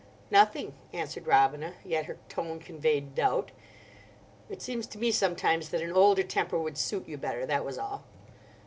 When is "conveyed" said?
2.59-3.13